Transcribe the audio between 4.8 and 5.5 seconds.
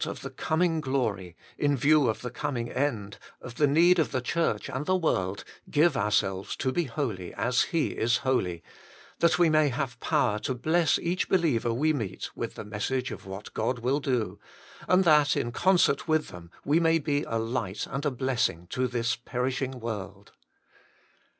the world,